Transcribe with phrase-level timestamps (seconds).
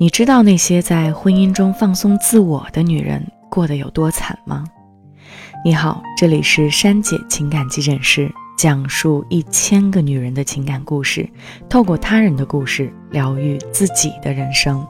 [0.00, 4.64] 你知道那些在婚姻中放松自我的女人过得有多惨吗？
[5.62, 11.28] 你好，这里是珊姐情感急诊室，讲述一千个女人的情感故事，
[11.68, 14.82] 透过他人的故事疗愈自己的人生。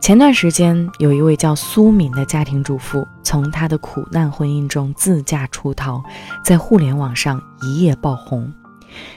[0.00, 6.02] 前段时间，有一位叫苏敏的家庭主妇，从她的苦难婚姻中自驾出逃，
[6.42, 8.50] 在互联网上一夜爆红。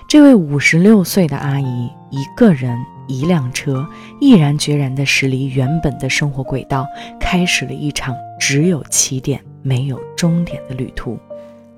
[0.09, 2.77] 这位五十六岁的阿姨，一个人。
[3.09, 3.86] 一辆车，
[4.21, 6.87] 毅然决然地驶离原本的生活轨道，
[7.19, 11.17] 开始了一场只有起点没有终点的旅途。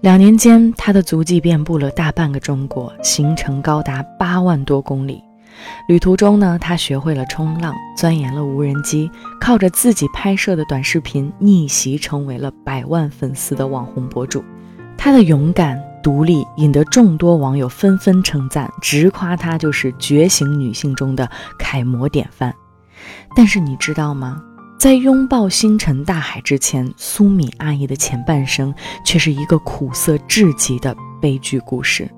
[0.02, 5.23] 两年间，他的足迹遍布了大半个中国，行程高达八万多公里。
[5.88, 14.44] 旅途中呢，他学会了冲浪，钻研了无人机，靠着自己拍摄的短视频逆袭，成为了百万粉丝的网红博主。
[14.98, 15.91] 他的勇敢。
[16.04, 22.54] 独立引得众多网友纷纷称赞，直夸她就是觉醒女性中的楷模典范。
[23.36, 24.42] 但是你知道吗？
[24.80, 28.73] 在拥抱星辰大海之前，苏敏阿姨的前半生
[29.06, 32.09] 却是一个苦涩至极的悲剧故事。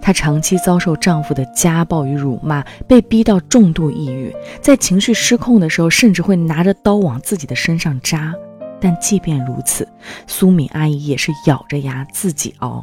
[0.00, 8.34] 她长期遭受丈夫的家暴与辱骂，被逼到重度抑郁，在情绪失控的时候，甚至会拿着刀往自己的身上扎。
[8.78, 9.88] 但即便如此，
[10.26, 12.82] 苏敏阿姨也是咬着牙自己熬。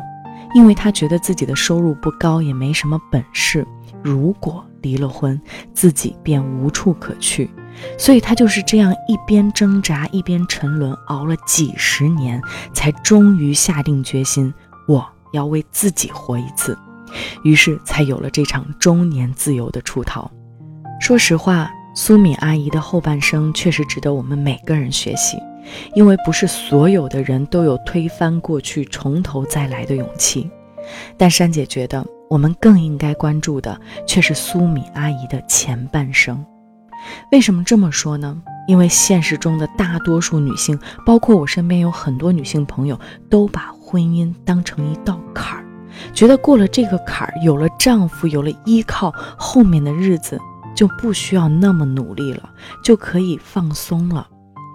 [0.54, 3.66] 因为她觉得自己的收入不高，也没什么本事。
[4.02, 5.40] 如果离了婚，
[5.74, 7.50] 自己便无处可去，
[7.98, 12.42] 所以她就是这样一边挣扎，一边沉沦，熬了几十年，
[12.74, 14.54] 才终于下定决心，
[14.88, 16.78] 我要为自己活一次。
[17.44, 20.30] 于是才有了这场中年自由的出逃。
[21.00, 25.38] 说实话，苏敏阿姨的后半生确实值得我们每个人学习。
[25.94, 30.50] 因为不是所有的人都有推翻过去、从头再来的勇气，
[31.18, 36.44] 但珊姐觉得我们更应该关注的却是苏米阿姨的前半生。
[37.32, 38.42] 为什么这么说呢？
[38.66, 42.98] 因为现实中的大多数女性，包括我身边有很多女性朋友，
[43.30, 45.66] 都把婚姻当成一道坎儿，
[46.14, 50.40] 觉得过了这个坎儿，有了丈夫，有了依靠，后面的日子
[50.74, 52.50] 就不需要那么努力了，
[52.82, 54.26] 就可以放松了。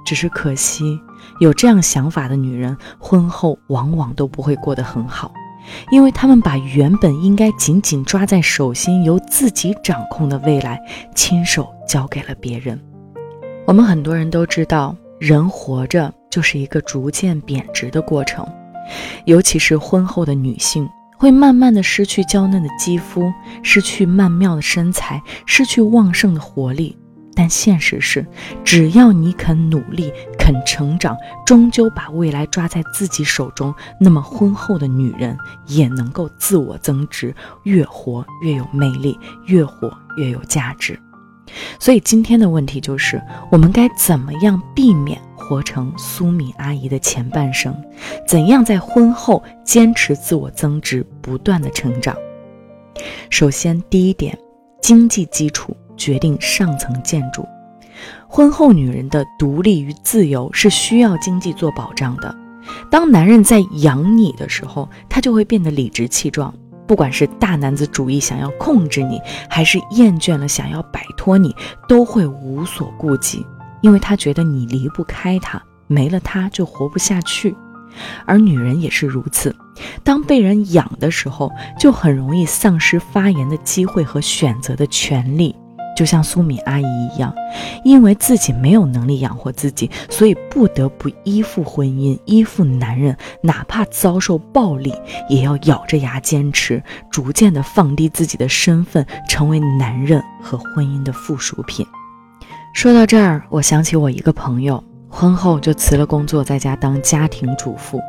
[0.08, 0.98] 只是可惜，
[1.38, 5.30] 有这样想法的女人，婚后往往都不会过得很好，
[5.91, 10.80] 因为她们把原本应该紧紧抓在手心、由自己掌控的未来，
[11.14, 12.82] 亲手交给了别人。
[13.66, 18.48] 我们很多人都知道，人活着就是一个逐渐贬值的过程，
[19.26, 23.30] 尤其是婚后的女性，会慢慢的失去娇嫩的肌肤，
[23.62, 26.97] 失去曼妙的身材，失去旺盛的活力。
[27.38, 28.26] 但现实是，
[28.65, 31.16] 只要你肯努力、肯成长，
[31.47, 35.38] 终究把未来抓在自己手中，那么婚后的女人
[35.69, 37.32] 也能够自我增值，
[37.62, 39.16] 越活越有魅力，
[39.47, 40.98] 越活越有价值。
[41.78, 43.22] 所以今天的问题就是，
[43.53, 47.72] 我们该怎么样避免活成苏敏阿姨的前半生？
[48.27, 52.16] 怎样在婚后坚持自我增值，不断的成长？
[53.31, 54.37] 首先，第一点，
[54.82, 55.77] 经济基础。
[55.98, 57.47] 决定上层建筑。
[58.26, 62.34] 婚后女人的独立与自由是需要经济做保障的。
[62.91, 66.54] 当男人在养你的时候，他就会变得理直气壮。
[66.86, 71.54] 不管是大男子主义想要控制你，还是厌倦了想要摆脱你，
[71.86, 73.44] 都会无所顾忌，
[73.82, 77.54] 因为他觉得你离不开他，没了他就活不下去。
[78.25, 79.54] 而女人也是如此，
[80.03, 85.54] 当被人养的时候，就很容易丧失发言的机会和选择的权利。
[85.98, 87.34] 就像苏敏阿姨一样，
[87.82, 94.94] 因为自己没有能力养活自己，所以不得不依附婚姻，依附男人，哪怕遭受暴力，
[95.28, 101.84] 也要咬着牙坚持，逐渐的放低自己的身份，成为男人和婚姻的附属品。
[102.72, 108.00] 说到这儿，我想起我一个朋友，婚后就辞了工作，在家当家庭主妇。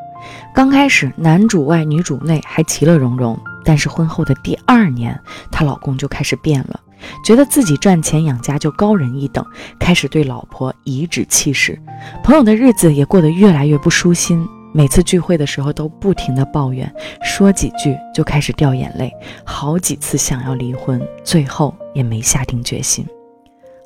[0.53, 3.35] 刚开始男主外女主内，还其乐融融，
[3.65, 5.19] 但是婚后的第二年，
[5.51, 6.79] 她老公就开始变了。
[7.23, 9.45] 觉得自己赚钱养家就高人一等，
[9.79, 11.79] 开始对老婆颐指气使，
[12.23, 14.47] 朋友的日子也过得越来越不舒心。
[14.71, 16.93] 每次聚会的时候都不停的抱怨，
[17.23, 19.11] 说几句就开始掉眼泪，
[19.43, 23.03] 好几次想要离婚，最后也没下定决心。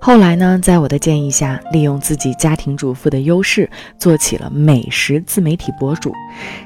[0.06, 6.12] 后来呢，在我的建议下，利用自己家庭主妇的优势，做起了美食自媒体博主，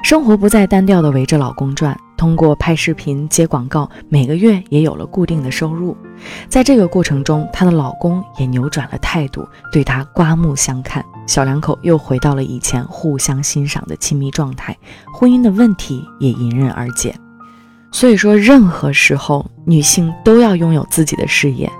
[0.01, 1.95] 生活不再单调的围着老公转。
[2.17, 5.95] 通过拍视频接广告，每个月也有了固定的收入。
[6.49, 11.05] 在这个过程中，她的老公也扭转了态度，对她刮目相看。
[11.27, 14.75] 小两口又回到了以前互相欣赏的亲密状态，
[15.13, 17.13] 婚姻的问题也迎刃而解。
[17.91, 21.71] 所以说，任何时候女性都要拥有自己的事业，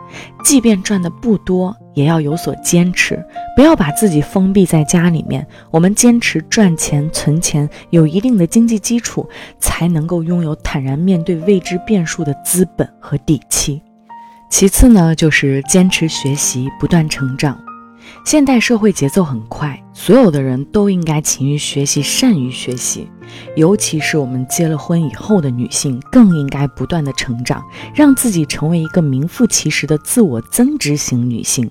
[0.44, 3.24] 即便赚的不多，也要有所坚持，
[3.56, 5.46] 不要把自己封闭在家里面。
[5.70, 9.28] 我们坚持赚钱、存钱，有一定的经济基础，
[9.60, 13.82] 才能够拥有坦然面对未知变数的资本和底气。
[14.50, 17.60] 其次呢，就是坚持学习，不断成长。
[18.24, 23.10] 现代社会节奏很快，所有的人都应该勤于学习，善于学习。
[23.56, 27.64] 尤其是我们结了婚以后的女性，更应该不断的成长，
[27.94, 31.70] 让自己成为一个名副其实的自我增值型女性。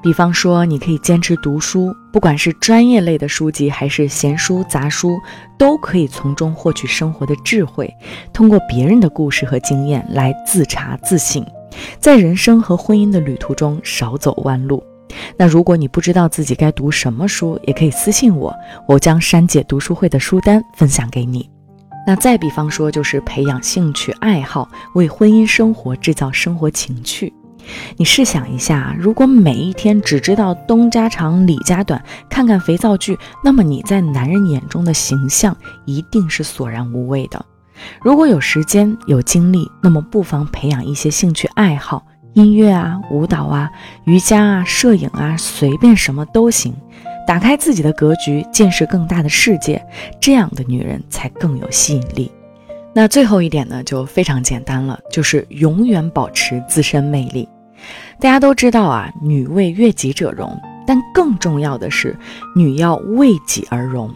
[0.00, 5.18] 比方说，你可以坚持读书，不管是专业类的书籍，还是闲书杂书，
[5.58, 7.92] 都可以从中获取生活的智慧，
[8.32, 11.44] 通过别人的故事和经验来自查自省，
[11.98, 14.80] 在人生和婚姻的旅途中少走弯路。
[15.36, 18.54] 那如果你不知道自己该读什么书，也可以私信我，
[18.86, 21.48] 我将珊姐读书会的书单分享给你。
[22.06, 27.32] 那再比方说，就是培养兴趣爱好，为婚姻生活制造生活情趣。
[27.98, 35.54] 你试想一下，如果每一天只知道东家长李家短，看看肥皂剧，那么你在男人眼中的形象
[35.84, 37.44] 一定是索然无味的。
[38.00, 42.02] 如果有时间有精力，那么不妨培养一些兴趣爱好。
[42.38, 43.68] 音乐啊，舞蹈啊，
[44.04, 46.72] 瑜伽啊，摄影啊，随便什么都行。
[47.26, 49.84] 打开自己的格局，见识更大的世界，
[50.20, 52.30] 这样的女人才更有吸引力。
[52.94, 57.48] 那最后一点呢，就非常简单了，就是永远保持自身魅力。
[58.20, 60.56] 大家都知道啊，女为悦己者容，
[60.86, 62.16] 但更重要的是，
[62.54, 64.08] 女要为己而容。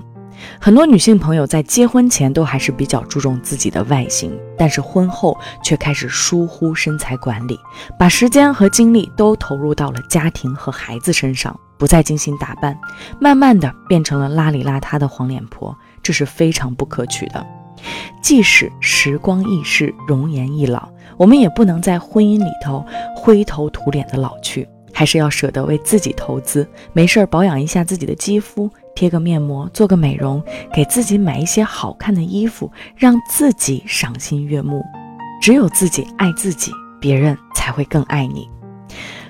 [0.61, 7.59] 很多女性朋友在结婚前都还是比较注重自己的外形，但是婚后却开始疏忽身材管理，
[7.99, 12.79] 把时间和精力都投入到了家庭和孩子身上，不再精心打扮，
[13.21, 17.45] 慢慢的变成了邋里邋遢的黄脸婆，这是非常不可取的。
[18.23, 22.85] 即使时光易逝，容颜易老，我们也不能在婚姻里头
[23.17, 28.71] 灰头土脸的老去，还是要舍得为自己投资，没事儿保养一下自己的肌肤。
[29.03, 30.41] 贴个面膜，做个美容，
[30.73, 34.81] 给自己买一些好看的衣服，让自己赏心悦目。
[35.41, 36.71] 只有自己爱自己，
[37.01, 38.49] 别人才会更爱你。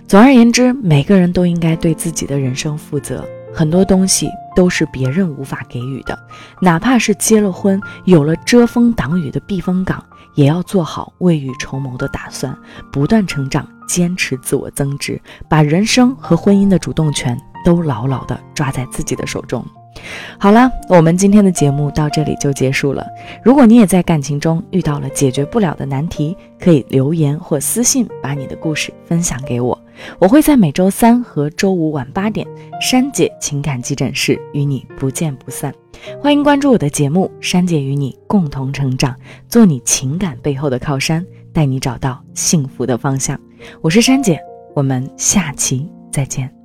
[0.06, 3.26] 总而言之，每个人都应该对自己的人生负责。
[3.50, 6.18] 很多东西都是别人无法给予的，
[6.60, 12.56] 哪怕是结了婚，有了遮风挡雨的避风港，也要做好未雨绸缪的打算，
[12.92, 17.38] 不断成长，坚持自我增值，把人生和婚姻的主动权。
[17.64, 19.64] 都牢牢地抓在自己的手中。
[20.36, 23.06] 好了，我们今天的节目到这里就结束了。
[23.40, 29.80] 如果你也在感情中遇到了解决不了的难题，可以留言或私信把你的故事分享给我，
[30.18, 32.46] 我会在每周三和周五晚八点，
[32.80, 35.72] 珊姐情感急诊室与你不见不散。
[36.20, 39.14] 欢迎关注我的节目，珊姐与你共同成长，
[39.48, 43.38] 做你情感背后的靠山，带你找到幸福的方向。
[43.80, 44.40] 我是珊姐，
[44.74, 46.61] 我们下期再见。